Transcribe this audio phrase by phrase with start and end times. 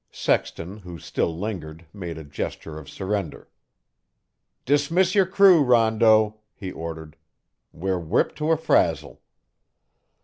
[0.11, 3.51] Sexton, who still lingered, made a gesture of surrender.
[4.65, 7.17] "Dismiss your crew, Rondeau," he ordered.
[7.71, 9.21] "We're whipped to a frazzle."